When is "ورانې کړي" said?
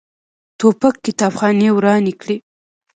1.75-2.37